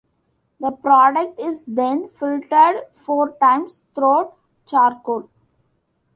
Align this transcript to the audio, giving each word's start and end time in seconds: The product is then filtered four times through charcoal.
The 0.59 0.71
product 0.71 1.39
is 1.39 1.63
then 1.67 2.09
filtered 2.09 2.85
four 2.95 3.37
times 3.39 3.83
through 3.93 4.31
charcoal. 4.65 5.29